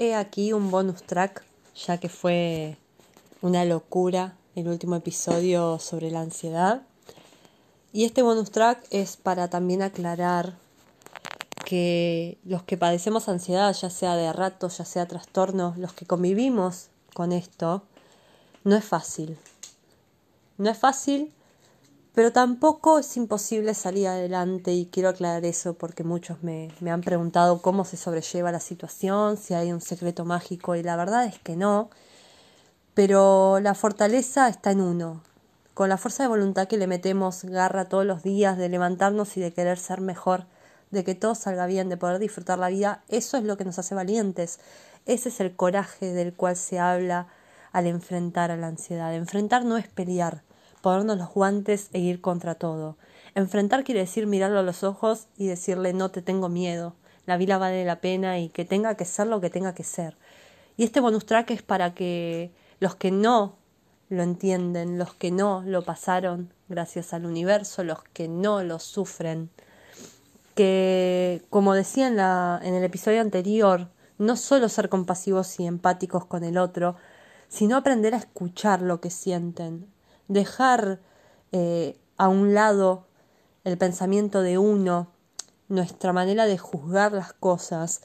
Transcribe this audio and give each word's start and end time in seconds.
he 0.00 0.14
aquí 0.14 0.54
un 0.54 0.70
bonus 0.70 1.02
track, 1.02 1.44
ya 1.74 1.98
que 1.98 2.08
fue 2.08 2.78
una 3.42 3.66
locura 3.66 4.34
el 4.54 4.66
último 4.66 4.96
episodio 4.96 5.78
sobre 5.78 6.10
la 6.10 6.22
ansiedad. 6.22 6.80
Y 7.92 8.06
este 8.06 8.22
bonus 8.22 8.50
track 8.50 8.82
es 8.90 9.18
para 9.18 9.50
también 9.50 9.82
aclarar 9.82 10.54
que 11.66 12.38
los 12.44 12.62
que 12.62 12.78
padecemos 12.78 13.28
ansiedad, 13.28 13.74
ya 13.74 13.90
sea 13.90 14.16
de 14.16 14.32
rato, 14.32 14.68
ya 14.68 14.86
sea 14.86 15.06
trastorno, 15.06 15.74
los 15.76 15.92
que 15.92 16.06
convivimos 16.06 16.88
con 17.12 17.32
esto, 17.32 17.82
no 18.64 18.76
es 18.76 18.84
fácil. 18.86 19.36
No 20.56 20.70
es 20.70 20.78
fácil, 20.78 21.30
pero 22.20 22.32
tampoco 22.32 22.98
es 22.98 23.16
imposible 23.16 23.72
salir 23.72 24.06
adelante 24.06 24.74
y 24.74 24.84
quiero 24.84 25.08
aclarar 25.08 25.42
eso 25.46 25.72
porque 25.72 26.04
muchos 26.04 26.42
me, 26.42 26.68
han 26.86 27.00
preguntado 27.00 27.62
cómo 27.62 27.86
se 27.86 27.96
sobrelleva 27.96 28.52
la 28.52 28.60
situación, 28.60 29.38
si 29.38 29.54
hay 29.54 29.72
un 29.72 29.80
secreto 29.80 30.26
mágico 30.26 30.76
y 30.76 30.82
la 30.82 30.96
verdad 30.96 31.24
es 31.24 31.38
que 31.38 31.56
no, 31.56 31.88
pero 32.92 33.58
la 33.60 33.72
fortaleza 33.72 34.50
está 34.50 34.70
en 34.70 34.82
uno. 34.82 35.22
Con 35.72 35.88
la 35.88 35.96
fuerza 35.96 36.22
de 36.22 36.28
voluntad 36.28 36.68
que 36.68 36.76
le 36.76 36.86
metemos 36.86 37.42
garra 37.42 37.86
todos 37.86 38.04
los 38.04 38.22
días 38.22 38.58
de 38.58 38.68
levantarnos 38.68 39.38
y 39.38 39.40
de 39.40 39.54
querer 39.54 39.78
ser 39.78 40.02
mejor, 40.02 40.44
de 40.90 41.04
que 41.04 41.14
todo 41.14 41.34
salga 41.34 41.64
bien, 41.64 41.88
de 41.88 41.96
poder 41.96 42.18
disfrutar 42.18 42.58
la 42.58 42.68
vida, 42.68 43.02
eso 43.08 43.38
es 43.38 43.44
lo 43.44 43.56
que 43.56 43.64
nos 43.64 43.78
hace 43.78 43.94
valientes. 43.94 44.60
Ese 45.06 45.30
es 45.30 45.40
el 45.40 45.56
coraje 45.56 46.12
del 46.12 46.34
cual 46.34 46.56
se 46.56 46.78
habla 46.78 47.28
al 47.72 47.86
enfrentar 47.86 48.50
a 48.50 48.58
la 48.58 48.66
ansiedad. 48.66 49.14
Enfrentar 49.14 49.64
no 49.64 49.78
es 49.78 49.88
pelear, 49.88 50.42
ponernos 50.82 51.18
los 51.18 51.32
guantes 51.32 51.88
e 51.92 52.00
ir 52.00 52.20
contra 52.20 52.54
todo. 52.54 52.96
Enfrentar 53.34 53.84
quiere 53.84 54.00
decir 54.00 54.26
mirarlo 54.26 54.58
a 54.58 54.62
los 54.62 54.82
ojos 54.82 55.26
y 55.36 55.46
decirle 55.46 55.92
no 55.92 56.10
te 56.10 56.22
tengo 56.22 56.48
miedo, 56.48 56.94
la 57.26 57.36
vida 57.36 57.58
vale 57.58 57.84
la 57.84 58.00
pena 58.00 58.38
y 58.38 58.48
que 58.48 58.64
tenga 58.64 58.96
que 58.96 59.04
ser 59.04 59.26
lo 59.26 59.40
que 59.40 59.50
tenga 59.50 59.74
que 59.74 59.84
ser. 59.84 60.16
Y 60.76 60.84
este 60.84 61.00
bonus 61.00 61.26
track 61.26 61.50
es 61.50 61.62
para 61.62 61.94
que 61.94 62.50
los 62.80 62.96
que 62.96 63.10
no 63.10 63.56
lo 64.08 64.22
entienden, 64.22 64.98
los 64.98 65.14
que 65.14 65.30
no 65.30 65.62
lo 65.64 65.82
pasaron 65.82 66.52
gracias 66.68 67.12
al 67.12 67.26
universo, 67.26 67.84
los 67.84 68.02
que 68.02 68.28
no 68.28 68.62
lo 68.62 68.78
sufren, 68.78 69.50
que 70.54 71.44
como 71.50 71.74
decía 71.74 72.08
en, 72.08 72.16
la, 72.16 72.60
en 72.62 72.74
el 72.74 72.82
episodio 72.82 73.20
anterior, 73.20 73.88
no 74.18 74.36
solo 74.36 74.68
ser 74.68 74.88
compasivos 74.88 75.60
y 75.60 75.66
empáticos 75.66 76.26
con 76.26 76.44
el 76.44 76.58
otro, 76.58 76.96
sino 77.48 77.76
aprender 77.76 78.14
a 78.14 78.18
escuchar 78.18 78.82
lo 78.82 79.00
que 79.00 79.10
sienten, 79.10 79.86
dejar 80.30 81.00
eh, 81.50 81.98
a 82.16 82.28
un 82.28 82.54
lado 82.54 83.06
el 83.64 83.76
pensamiento 83.76 84.42
de 84.42 84.58
uno, 84.58 85.08
nuestra 85.68 86.12
manera 86.12 86.46
de 86.46 86.56
juzgar 86.56 87.12
las 87.12 87.32
cosas, 87.32 88.02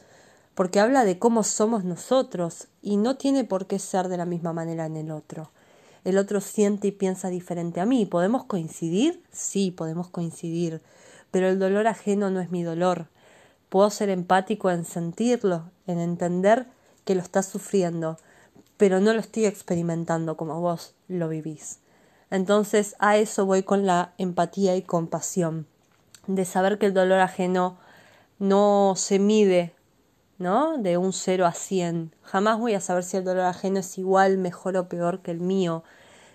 porque 0.55 0.79
habla 0.79 1.05
de 1.05 1.19
cómo 1.19 1.43
somos 1.43 1.83
nosotros 1.83 2.67
y 2.81 2.97
no 2.97 3.15
tiene 3.15 3.43
por 3.43 3.67
qué 3.67 3.77
ser 3.77 4.07
de 4.07 4.17
la 4.17 4.25
misma 4.25 4.53
manera 4.53 4.87
en 4.87 4.97
el 4.97 5.11
otro. 5.11 5.51
El 6.03 6.17
otro 6.17 6.41
siente 6.41 6.87
y 6.87 6.91
piensa 6.91 7.29
diferente 7.29 7.79
a 7.79 7.85
mí. 7.85 8.05
¿Podemos 8.05 8.43
coincidir? 8.45 9.23
Sí, 9.31 9.71
podemos 9.71 10.07
coincidir, 10.09 10.81
pero 11.29 11.47
el 11.47 11.59
dolor 11.59 11.87
ajeno 11.87 12.31
no 12.31 12.39
es 12.39 12.49
mi 12.49 12.63
dolor. 12.63 13.07
Puedo 13.69 13.89
ser 13.91 14.09
empático 14.09 14.71
en 14.71 14.85
sentirlo, 14.85 15.69
en 15.85 15.99
entender 15.99 16.67
que 17.05 17.15
lo 17.15 17.21
estás 17.21 17.47
sufriendo, 17.47 18.17
pero 18.77 18.99
no 18.99 19.13
lo 19.13 19.19
estoy 19.19 19.45
experimentando 19.45 20.37
como 20.37 20.59
vos 20.59 20.95
lo 21.07 21.29
vivís. 21.29 21.79
Entonces 22.35 22.95
a 22.99 23.15
eso 23.15 23.45
voy 23.45 23.63
con 23.63 23.85
la 23.85 24.13
empatía 24.17 24.75
y 24.75 24.81
compasión, 24.81 25.67
de 26.27 26.43
saber 26.43 26.77
que 26.77 26.87
el 26.87 26.93
dolor 26.93 27.19
ajeno 27.19 27.77
no 28.39 28.93
se 28.97 29.19
mide 29.19 29.73
¿no? 30.37 30.77
De 30.77 30.97
un 30.97 31.13
0 31.13 31.45
a 31.45 31.53
100. 31.53 32.13
Jamás 32.21 32.59
voy 32.59 32.73
a 32.73 32.81
saber 32.81 33.05
si 33.05 33.15
el 33.15 33.23
dolor 33.23 33.45
ajeno 33.45 33.79
es 33.79 33.97
igual, 33.97 34.37
mejor 34.37 34.75
o 34.75 34.89
peor 34.89 35.21
que 35.21 35.31
el 35.31 35.39
mío. 35.39 35.85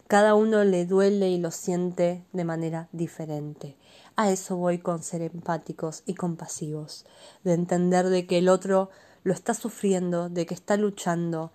Cada 0.09 0.35
uno 0.35 0.65
le 0.65 0.87
duele 0.87 1.29
y 1.29 1.39
lo 1.39 1.51
siente 1.51 2.25
de 2.33 2.45
manera 2.45 2.89
diferente. 2.93 3.77
A 4.17 4.31
eso 4.31 4.57
voy 4.57 4.79
con 4.79 5.03
ser 5.03 5.21
empáticos 5.21 6.03
y 6.07 6.15
compasivos, 6.15 7.05
de 7.45 7.53
entender 7.53 8.09
de 8.09 8.27
que 8.27 8.39
el 8.39 8.49
otro 8.49 8.89
lo 9.23 9.35
está 9.35 9.53
sufriendo, 9.53 10.31
de 10.31 10.47
que 10.47 10.55
está 10.55 10.79
luchando, 10.79 11.53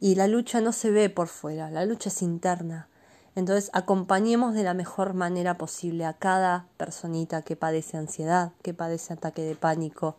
y 0.00 0.16
la 0.16 0.28
lucha 0.28 0.60
no 0.60 0.72
se 0.72 0.90
ve 0.90 1.08
por 1.08 1.28
fuera, 1.28 1.70
la 1.70 1.86
lucha 1.86 2.10
es 2.10 2.20
interna. 2.20 2.90
Entonces 3.36 3.70
acompañemos 3.74 4.54
de 4.54 4.64
la 4.64 4.72
mejor 4.72 5.12
manera 5.12 5.58
posible 5.58 6.06
a 6.06 6.14
cada 6.14 6.66
personita 6.78 7.42
que 7.42 7.54
padece 7.54 7.98
ansiedad, 7.98 8.52
que 8.62 8.72
padece 8.72 9.12
ataque 9.12 9.42
de 9.42 9.54
pánico, 9.54 10.16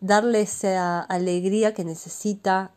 darle 0.00 0.40
esa 0.40 1.02
alegría 1.02 1.74
que 1.74 1.84
necesita, 1.84 2.70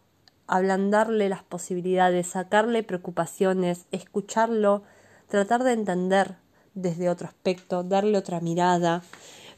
ablandarle 0.47 1.29
las 1.29 1.43
posibilidades, 1.43 2.27
sacarle 2.27 2.83
preocupaciones, 2.83 3.85
escucharlo, 3.91 4.83
tratar 5.29 5.63
de 5.63 5.71
entender 5.71 6.35
desde 6.73 7.09
otro 7.09 7.27
aspecto, 7.27 7.83
darle 7.83 8.17
otra 8.17 8.41
mirada, 8.41 9.01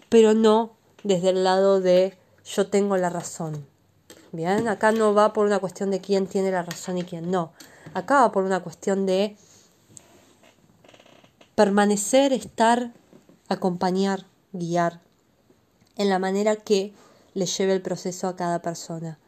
pero 0.09 0.35
no 0.35 0.73
desde 1.03 1.29
el 1.29 1.43
lado 1.43 1.81
de 1.81 2.15
yo 2.45 2.67
tengo 2.67 2.95
la 2.97 3.09
razón. 3.09 3.65
Bien, 4.31 4.67
acá 4.67 4.91
no 4.91 5.15
va 5.15 5.33
por 5.33 5.47
una 5.47 5.57
cuestión 5.57 5.89
de 5.89 5.99
quién 5.99 6.27
tiene 6.27 6.51
la 6.51 6.61
razón 6.61 6.99
y 6.99 7.03
quién 7.03 7.31
no. 7.31 7.53
Acá 7.95 8.21
va 8.21 8.31
por 8.31 8.43
una 8.43 8.59
cuestión 8.59 9.07
de 9.07 9.35
permanecer, 11.55 12.33
estar, 12.33 12.93
acompañar, 13.47 14.25
guiar, 14.51 15.01
en 15.95 16.09
la 16.09 16.19
manera 16.19 16.57
que 16.57 16.93
le 17.33 17.45
lleve 17.45 17.73
el 17.73 17.81
proceso 17.81 18.27
a 18.27 18.35
cada 18.35 18.61
persona. 18.61 19.19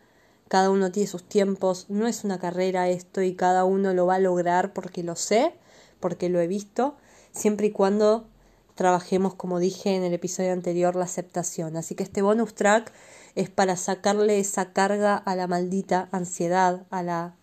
Cada 0.48 0.70
uno 0.70 0.92
tiene 0.92 1.08
sus 1.08 1.24
tiempos, 1.24 1.88
no 1.90 2.08
es 2.08 2.24
una 2.24 2.40
carrera 2.40 2.90
esto 2.90 3.22
y 3.22 3.36
cada 3.36 3.66
uno 3.66 3.94
lo 3.94 4.06
va 4.06 4.16
a 4.16 4.20
lograr 4.20 4.74
porque 4.74 5.04
lo 5.04 5.16
sé, 5.16 5.54
porque 6.00 6.30
lo 6.30 6.40
he 6.40 6.48
visto, 6.48 6.96
siempre 7.32 7.68
y 7.68 7.72
cuando 7.72 8.28
trabajemos, 8.76 9.34
como 9.34 9.60
dije 9.60 9.96
en 9.96 10.04
el 10.04 10.14
episodio 10.14 10.54
anterior, 10.54 10.96
la 10.96 11.06
aceptación. 11.06 11.76
Así 11.76 11.96
que 11.96 12.04
este 12.04 12.22
bonus 12.22 12.54
track 12.54 12.94
es 13.36 13.50
para 13.50 13.76
sacarle 13.76 14.40
esa 14.40 14.72
carga 14.72 15.16
a 15.16 15.36
la 15.36 15.48
maldita 15.48 16.08
ansiedad, 16.12 16.86
a 16.92 17.04
la 17.04 17.36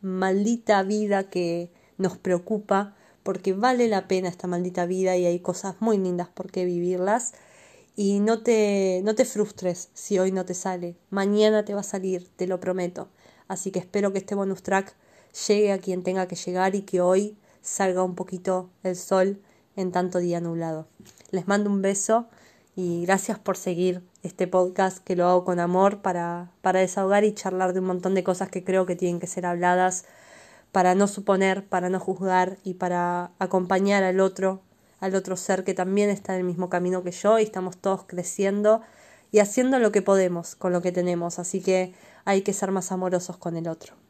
maldita 0.00 0.82
vida 0.82 1.24
que 1.24 1.70
nos 1.98 2.16
preocupa, 2.16 2.96
porque 3.22 3.52
vale 3.52 3.88
la 3.88 4.08
pena 4.08 4.28
esta 4.28 4.46
maldita 4.46 4.86
vida 4.86 5.16
y 5.16 5.26
hay 5.26 5.40
cosas 5.40 5.76
muy 5.80 5.98
lindas 5.98 6.28
por 6.28 6.50
qué 6.50 6.64
vivirlas 6.64 7.32
y 7.96 8.20
no 8.20 8.42
te, 8.42 9.00
no 9.04 9.14
te 9.14 9.24
frustres 9.24 9.90
si 9.94 10.18
hoy 10.18 10.32
no 10.32 10.44
te 10.44 10.54
sale. 10.54 10.96
Mañana 11.10 11.64
te 11.64 11.74
va 11.74 11.80
a 11.80 11.84
salir, 11.84 12.28
te 12.36 12.46
lo 12.46 12.60
prometo. 12.60 13.08
Así 13.48 13.70
que 13.70 13.78
espero 13.78 14.12
que 14.12 14.18
este 14.18 14.34
bonus 14.34 14.62
track 14.62 14.94
llegue 15.48 15.72
a 15.72 15.78
quien 15.78 16.02
tenga 16.02 16.26
que 16.26 16.36
llegar 16.36 16.74
y 16.74 16.82
que 16.82 17.00
hoy 17.00 17.36
salga 17.60 18.02
un 18.02 18.14
poquito 18.14 18.70
el 18.82 18.96
sol 18.96 19.40
en 19.76 19.92
tanto 19.92 20.18
día 20.18 20.40
nublado. 20.40 20.86
Les 21.30 21.46
mando 21.48 21.70
un 21.70 21.82
beso 21.82 22.28
y 22.74 23.04
gracias 23.04 23.38
por 23.38 23.56
seguir 23.56 24.02
este 24.22 24.46
podcast 24.46 24.98
que 24.98 25.16
lo 25.16 25.26
hago 25.26 25.44
con 25.44 25.60
amor 25.60 26.00
para, 26.00 26.50
para 26.62 26.80
desahogar 26.80 27.24
y 27.24 27.34
charlar 27.34 27.72
de 27.72 27.80
un 27.80 27.86
montón 27.86 28.14
de 28.14 28.24
cosas 28.24 28.48
que 28.48 28.64
creo 28.64 28.86
que 28.86 28.96
tienen 28.96 29.20
que 29.20 29.26
ser 29.26 29.46
habladas 29.46 30.04
para 30.72 30.94
no 30.94 31.06
suponer, 31.06 31.66
para 31.66 31.90
no 31.90 32.00
juzgar 32.00 32.58
y 32.64 32.74
para 32.74 33.30
acompañar 33.38 34.02
al 34.02 34.20
otro 34.20 34.62
al 35.02 35.16
otro 35.16 35.36
ser 35.36 35.64
que 35.64 35.74
también 35.74 36.10
está 36.10 36.34
en 36.34 36.40
el 36.40 36.46
mismo 36.46 36.70
camino 36.70 37.02
que 37.02 37.10
yo 37.10 37.40
y 37.40 37.42
estamos 37.42 37.76
todos 37.76 38.04
creciendo 38.06 38.82
y 39.32 39.40
haciendo 39.40 39.80
lo 39.80 39.90
que 39.90 40.00
podemos 40.00 40.54
con 40.54 40.72
lo 40.72 40.80
que 40.80 40.92
tenemos, 40.92 41.40
así 41.40 41.60
que 41.60 41.92
hay 42.24 42.42
que 42.42 42.52
ser 42.52 42.70
más 42.70 42.92
amorosos 42.92 43.36
con 43.36 43.56
el 43.56 43.66
otro. 43.66 44.01